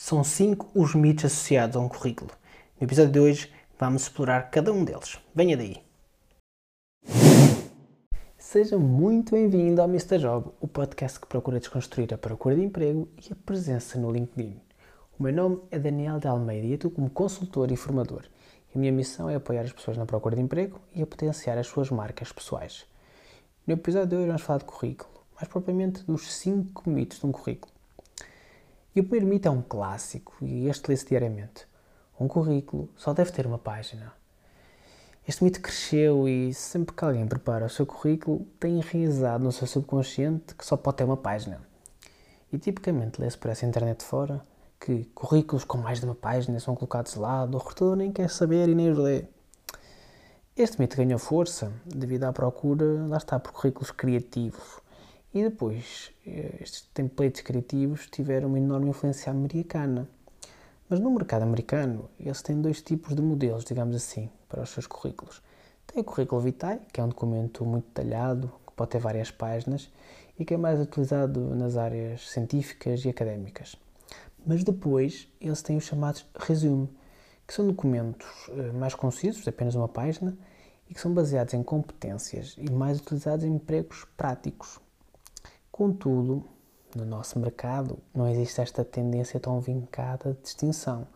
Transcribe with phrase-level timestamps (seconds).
[0.00, 2.30] São cinco os mitos associados a um currículo.
[2.80, 5.18] No episódio de hoje vamos explorar cada um deles.
[5.34, 5.82] Venha daí!
[8.38, 10.18] Seja muito bem-vindo ao Mr.
[10.20, 14.60] Job, o podcast que procura desconstruir a procura de emprego e a presença no LinkedIn.
[15.18, 18.22] O meu nome é Daniel de Almeida e atuo como consultor e formador.
[18.72, 21.66] A minha missão é apoiar as pessoas na procura de emprego e a potenciar as
[21.66, 22.86] suas marcas pessoais.
[23.66, 27.32] No episódio de hoje vamos falar de currículo, mais propriamente dos 5 mitos de um
[27.32, 27.77] currículo.
[28.98, 31.68] E o primeiro mito é um clássico, e este lê-se diariamente.
[32.18, 34.12] Um currículo só deve ter uma página.
[35.24, 39.68] Este mito cresceu e sempre que alguém prepara o seu currículo tem enraizado no seu
[39.68, 41.60] subconsciente que só pode ter uma página.
[42.52, 44.44] E tipicamente lê-se por essa internet fora
[44.80, 48.28] que currículos com mais de uma página são colocados de lado, o recrutador nem quer
[48.28, 49.26] saber e nem os lê.
[50.56, 54.80] Este mito ganhou força devido à procura, lá está, por currículos criativos
[55.38, 60.08] e depois, eh, estes templates criativos tiveram uma enorme influência americana.
[60.88, 64.88] Mas no mercado americano, eles têm dois tipos de modelos, digamos assim, para os seus
[64.88, 65.40] currículos.
[65.86, 69.88] Tem o currículo vitae, que é um documento muito detalhado, que pode ter várias páginas
[70.36, 73.76] e que é mais utilizado nas áreas científicas e académicas.
[74.44, 76.88] Mas depois, eles têm os chamados resume,
[77.46, 80.36] que são documentos eh, mais concisos, de apenas uma página,
[80.90, 84.80] e que são baseados em competências e mais utilizados em empregos práticos,
[85.78, 86.42] Contudo,
[86.96, 91.06] no nosso mercado não existe esta tendência tão vincada de distinção.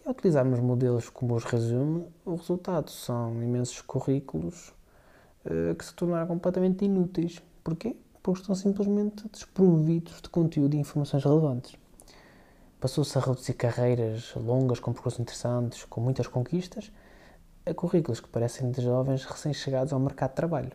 [0.00, 4.72] E ao utilizarmos modelos como os resume, o resultado são imensos currículos
[5.44, 7.42] uh, que se tornaram completamente inúteis.
[7.64, 7.96] Porquê?
[8.22, 11.74] Porque estão simplesmente desprovidos de conteúdo e informações relevantes.
[12.78, 16.92] Passou-se a reduzir carreiras longas com percursos interessantes, com muitas conquistas,
[17.66, 20.72] a currículos que parecem de jovens recém-chegados ao mercado de trabalho.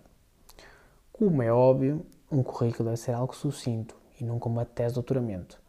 [1.14, 4.96] Como é óbvio, um currículo deve ser algo sucinto e não como uma tese de
[4.96, 5.60] doutoramento.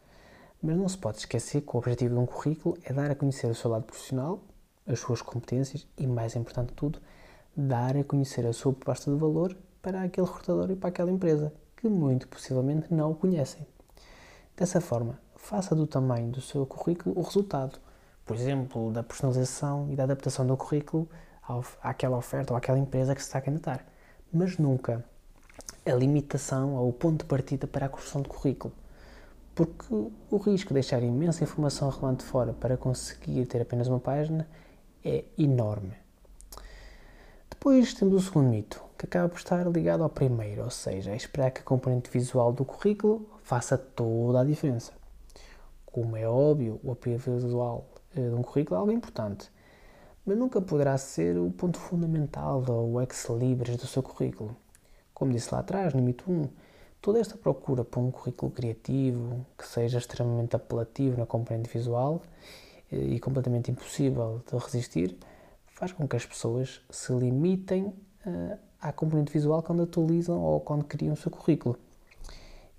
[0.62, 3.46] Mas não se pode esquecer que o objetivo de um currículo é dar a conhecer
[3.46, 4.42] o seu lado profissional,
[4.86, 7.00] as suas competências e, mais importante de tudo,
[7.56, 11.52] dar a conhecer a sua proposta de valor para aquele recrutador e para aquela empresa,
[11.76, 13.66] que muito possivelmente não o conhecem.
[14.54, 17.78] Dessa forma, faça do tamanho do seu currículo o resultado,
[18.26, 21.08] por exemplo, da personalização e da adaptação do currículo
[21.82, 23.86] àquela oferta ou àquela empresa que se está a candidatar.
[24.30, 25.04] Mas nunca
[25.84, 28.72] a limitação ou o ponto de partida para a construção de currículo.
[29.54, 29.84] Porque
[30.30, 34.48] o risco de deixar imensa informação relevante fora para conseguir ter apenas uma página
[35.04, 35.94] é enorme.
[37.48, 41.16] Depois temos o segundo mito, que acaba por estar ligado ao primeiro, ou seja, é
[41.16, 44.92] esperar que a componente visual do currículo faça toda a diferença.
[45.84, 49.50] Como é óbvio, o apoio visual eh, de um currículo é algo importante,
[50.24, 54.56] mas nunca poderá ser o ponto fundamental ou o ex-libris do seu currículo.
[55.20, 56.48] Como disse lá atrás, no mito 1,
[56.98, 62.22] toda esta procura por um currículo criativo que seja extremamente apelativo na componente visual
[62.90, 65.18] eh, e completamente impossível de resistir,
[65.66, 67.92] faz com que as pessoas se limitem
[68.24, 71.78] uh, à componente visual quando atualizam ou quando criam o seu currículo.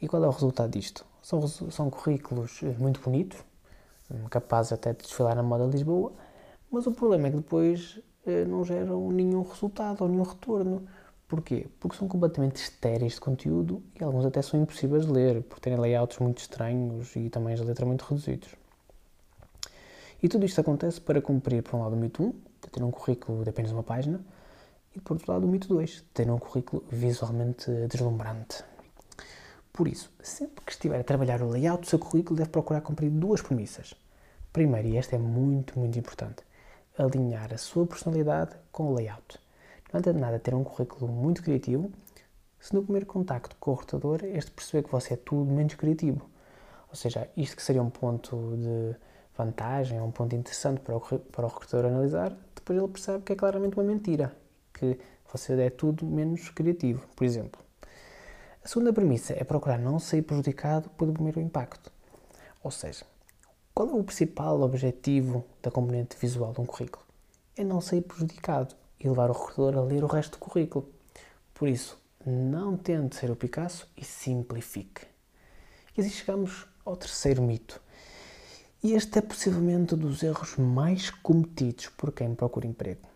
[0.01, 1.05] E qual é o resultado disto?
[1.21, 3.37] São, são currículos eh, muito bonitos,
[4.31, 6.11] capazes até de desfilar na moda de Lisboa,
[6.71, 7.99] mas o problema é que depois
[8.47, 10.87] não geram nenhum resultado ou nenhum retorno
[11.31, 11.65] Porquê?
[11.79, 15.79] Porque são completamente estéreis de conteúdo e alguns até são impossíveis de ler, por terem
[15.79, 18.49] layouts muito estranhos e também as letras muito reduzidos.
[20.21, 22.91] E tudo isto acontece para cumprir, por um lado, o mito 1, de ter um
[22.91, 24.19] currículo de apenas uma página,
[24.93, 28.65] e por outro lado, o mito 2, de ter um currículo visualmente deslumbrante.
[29.71, 33.09] Por isso, sempre que estiver a trabalhar o layout do seu currículo, deve procurar cumprir
[33.09, 33.93] duas premissas.
[34.51, 36.43] Primeiro, e esta é muito, muito importante,
[36.97, 39.39] alinhar a sua personalidade com o layout.
[39.91, 41.91] Não adianta nada ter um currículo muito criativo
[42.59, 46.29] se no primeiro contacto com o recrutador este perceber que você é tudo menos criativo.
[46.89, 48.95] Ou seja, isto que seria um ponto de
[49.37, 53.35] vantagem, um ponto interessante para o, para o recrutador analisar, depois ele percebe que é
[53.35, 54.35] claramente uma mentira,
[54.73, 54.97] que
[55.31, 57.61] você é tudo menos criativo, por exemplo.
[58.63, 61.91] A segunda premissa é procurar não sair prejudicado pelo primeiro impacto.
[62.63, 63.03] Ou seja,
[63.73, 67.03] qual é o principal objetivo da componente visual de um currículo?
[67.57, 70.89] É não sair prejudicado e levar o recrutador a ler o resto do currículo.
[71.53, 75.05] Por isso, não tente ser o Picasso e simplifique.
[75.97, 77.81] E assim chegamos ao terceiro mito.
[78.83, 83.07] E este é possivelmente um dos erros mais cometidos por quem procura emprego,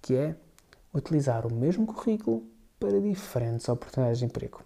[0.00, 0.36] que é
[0.92, 2.44] utilizar o mesmo currículo
[2.78, 4.62] para diferentes oportunidades de emprego.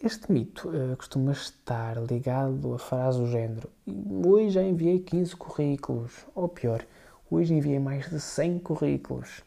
[0.00, 3.68] Este mito uh, costuma estar ligado a frase do género
[4.26, 6.84] hoje já enviei 15 currículos, ou pior,
[7.30, 9.42] Hoje enviei mais de 100 currículos.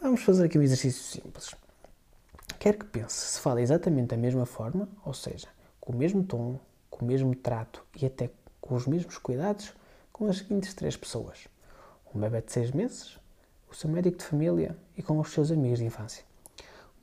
[0.00, 1.56] Vamos fazer aqui um exercício simples.
[2.60, 5.48] Quero que pense se fala exatamente da mesma forma, ou seja,
[5.80, 8.30] com o mesmo tom, com o mesmo trato e até
[8.60, 9.72] com os mesmos cuidados
[10.12, 11.48] com as seguintes três pessoas:
[12.14, 13.18] um bebê de seis meses,
[13.68, 16.22] o seu médico de família e com os seus amigos de infância.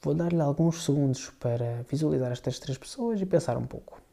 [0.01, 4.04] Vou dar-lhe alguns segundos para visualizar estas três pessoas e pensar um pouco.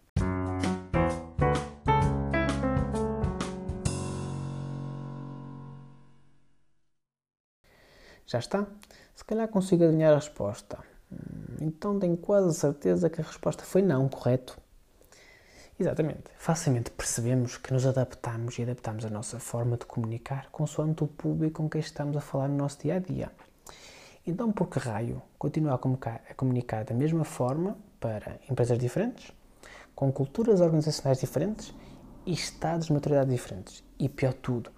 [8.33, 8.67] Já está?
[9.15, 10.79] Se calhar consigo adivinhar a resposta.
[11.13, 14.59] Hum, então tenho quase certeza que a resposta foi não, correto?
[15.79, 16.25] Exatamente.
[16.39, 21.63] Facilmente percebemos que nos adaptamos e adaptamos a nossa forma de comunicar consoante o público
[21.63, 23.31] com quem estamos a falar no nosso dia a dia.
[24.27, 29.31] Então, por que raio continuar a comunicar, da mesma forma para empresas diferentes,
[29.95, 31.75] com culturas organizacionais diferentes
[32.25, 33.85] e estados de maturidade diferentes?
[33.99, 34.71] E pior tudo,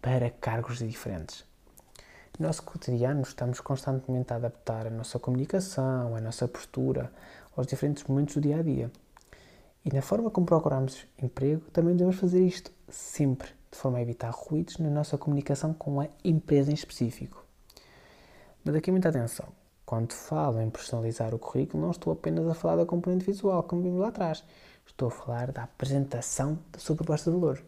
[0.00, 1.50] para cargos diferentes.
[2.38, 7.12] No nosso cotidiano, estamos constantemente a adaptar a nossa comunicação, a nossa postura
[7.54, 8.90] aos diferentes momentos do dia a dia.
[9.84, 14.30] E na forma como procuramos emprego, também devemos fazer isto sempre, de forma a evitar
[14.30, 17.44] ruídos na nossa comunicação com a empresa em específico.
[18.64, 19.48] Mas aqui muita atenção.
[19.84, 23.82] Quando falo em personalizar o currículo, não estou apenas a falar da componente visual, como
[23.82, 24.42] vimos lá atrás.
[24.86, 27.62] Estou a falar da apresentação da sua proposta de valor.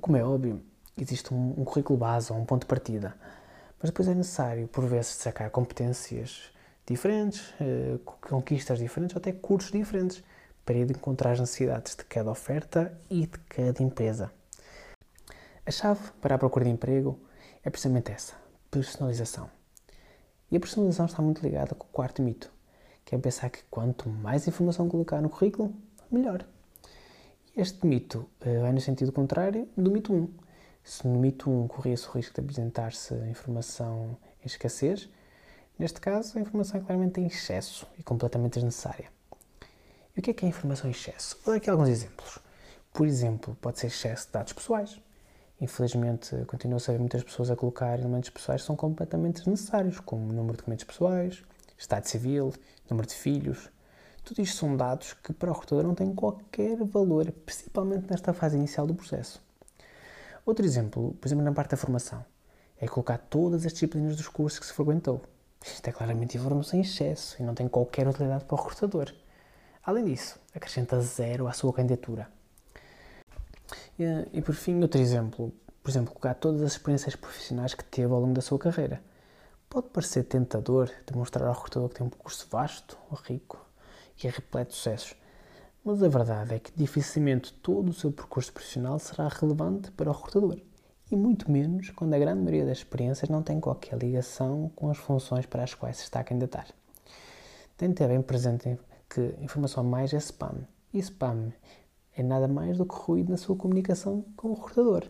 [0.00, 0.60] Como é óbvio,
[1.02, 3.14] existe um, um currículo base ou um ponto de partida,
[3.80, 6.50] mas depois é necessário, por vezes, destacar competências
[6.86, 10.22] diferentes, eh, conquistas diferentes ou até cursos diferentes
[10.64, 14.30] para ir encontrar as necessidades de cada oferta e de cada empresa.
[15.64, 17.18] A chave para a procura de emprego
[17.62, 18.34] é precisamente essa:
[18.70, 19.50] personalização.
[20.50, 22.50] E a personalização está muito ligada com o quarto mito,
[23.04, 25.74] que é pensar que quanto mais informação colocar no currículo,
[26.10, 26.44] melhor.
[27.54, 30.28] Este mito uh, vai no sentido contrário do mito 1.
[30.88, 35.06] Se no mito 1 corria-se o risco de apresentar-se informação em escassez,
[35.78, 39.12] neste caso a informação é claramente em excesso e completamente desnecessária.
[40.16, 41.38] E o que é que é informação em excesso?
[41.44, 42.38] Vou dar aqui alguns exemplos.
[42.90, 44.98] Por exemplo, pode ser excesso de dados pessoais.
[45.60, 50.32] Infelizmente, continua-se a ver muitas pessoas a colocar elementos pessoais que são completamente desnecessários, como
[50.32, 51.44] número de documentos pessoais,
[51.76, 52.54] estado civil,
[52.88, 53.68] número de filhos.
[54.24, 58.56] Tudo isto são dados que para o recrutador não têm qualquer valor, principalmente nesta fase
[58.56, 59.46] inicial do processo.
[60.48, 62.24] Outro exemplo, por exemplo, na parte da formação,
[62.80, 65.20] é colocar todas as disciplinas dos cursos que se frequentou.
[65.62, 69.12] Isto é claramente informação em excesso e não tem qualquer utilidade para o recrutador.
[69.84, 72.30] Além disso, acrescenta zero à sua candidatura.
[73.98, 75.52] E, e, por fim, outro exemplo.
[75.82, 79.02] Por exemplo, colocar todas as experiências profissionais que teve ao longo da sua carreira.
[79.68, 82.96] Pode parecer tentador demonstrar ao recrutador que tem um percurso vasto,
[83.26, 83.62] rico
[84.24, 85.14] e é repleto de sucessos,
[85.84, 90.12] mas a verdade é que dificilmente todo o seu percurso profissional será relevante para o
[90.12, 90.60] recrutador,
[91.10, 94.98] e muito menos quando a grande maioria das experiências não tem qualquer ligação com as
[94.98, 96.66] funções para as quais se está a candidatar.
[97.78, 98.78] Tem de ter bem presente
[99.08, 100.66] que informação mais é spam.
[100.92, 101.52] E spam
[102.14, 105.04] é nada mais do que ruído na sua comunicação com o recrutador.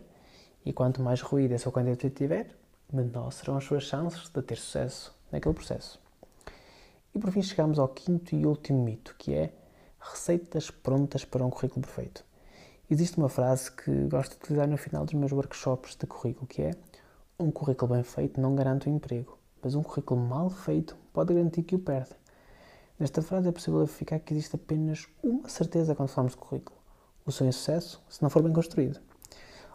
[0.63, 2.55] E quanto mais ruído a sua candidatura tiver,
[2.93, 5.99] menor serão as suas chances de ter sucesso naquele processo.
[7.13, 9.51] E por fim chegamos ao quinto e último mito, que é
[9.99, 12.23] receitas prontas para um currículo perfeito.
[12.89, 16.61] Existe uma frase que gosto de utilizar no final dos meus workshops de currículo, que
[16.63, 16.71] é
[17.37, 21.33] um currículo bem feito não garante o um emprego, mas um currículo mal feito pode
[21.33, 22.09] garantir que o perde.
[22.97, 26.77] Nesta frase é possível verificar que existe apenas uma certeza quando falamos de currículo:
[27.25, 28.99] o seu insucesso se não for bem construído.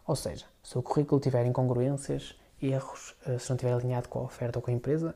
[0.07, 4.23] Ou seja, se o currículo tiver incongruências, erros, eh, se não estiver alinhado com a
[4.23, 5.15] oferta ou com a empresa,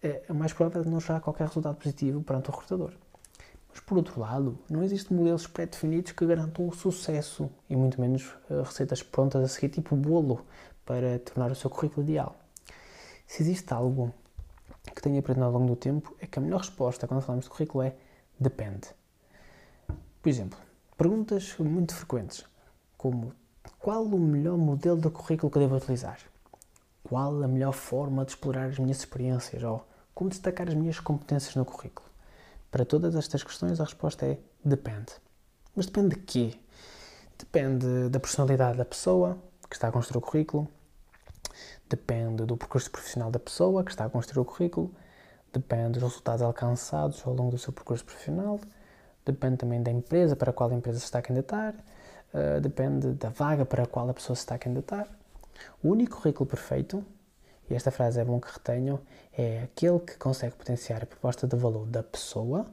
[0.00, 2.92] é mais provável de não gerar qualquer resultado positivo perante o recrutador.
[3.78, 8.34] Mas, por outro lado, não existem modelos pré-definidos que garantam o sucesso e muito menos
[8.50, 10.44] eh, receitas prontas a seguir, tipo bolo,
[10.84, 12.34] para tornar o seu currículo ideal.
[13.24, 14.12] Se existe algo
[14.82, 17.52] que tenho aprendido ao longo do tempo é que a melhor resposta quando falamos de
[17.52, 17.94] currículo é
[18.36, 18.88] depende.
[20.20, 20.58] Por exemplo,
[20.96, 22.44] perguntas muito frequentes,
[22.96, 23.32] como
[23.78, 26.18] qual o melhor modelo de currículo que devo utilizar?
[27.04, 29.62] Qual a melhor forma de explorar as minhas experiências?
[29.62, 32.07] Ou como destacar as minhas competências no currículo?
[32.70, 35.12] Para todas estas questões a resposta é depende.
[35.74, 36.54] Mas depende de quê?
[37.38, 40.68] Depende da personalidade da pessoa que está a construir o currículo,
[41.88, 44.94] depende do percurso profissional da pessoa que está a construir o currículo,
[45.52, 48.60] depende dos resultados alcançados ao longo do seu percurso profissional,
[49.24, 51.74] depende também da empresa para a qual a empresa se está a candidatar,
[52.34, 55.08] uh, depende da vaga para a qual a pessoa se está a candidatar.
[55.82, 57.04] O único currículo perfeito,
[57.70, 59.00] e esta frase é bom que retenham,
[59.36, 62.66] é aquele que consegue potenciar a proposta de valor da pessoa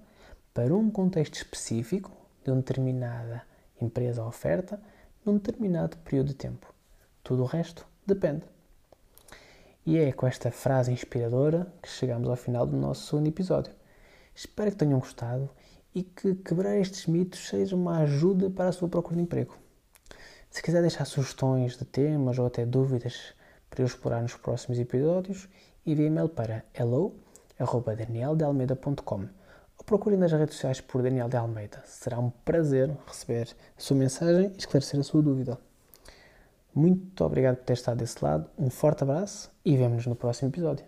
[0.54, 2.12] para um contexto específico
[2.44, 3.44] de uma determinada
[3.82, 4.80] empresa ou oferta
[5.26, 6.74] num determinado período de tempo.
[7.24, 8.44] Tudo o resto depende.
[9.86, 13.74] E é com esta frase inspiradora que chegamos ao final do nosso segundo episódio.
[14.34, 15.50] Espero que tenham gostado
[15.94, 19.58] e que quebrar estes mitos seja uma ajuda para a sua procura de emprego.
[20.50, 23.34] Se quiser deixar sugestões de temas ou até dúvidas
[23.70, 25.50] para eu explorar nos próximos episódios,
[25.86, 29.28] envie e-mail para hello.danieldealmeida.com
[29.78, 31.82] ou procure nas redes sociais por Daniel de Almeida.
[31.86, 35.58] Será um prazer receber a sua mensagem e esclarecer a sua dúvida.
[36.74, 40.86] Muito obrigado por ter estado desse lado, um forte abraço e vemo-nos no próximo episódio.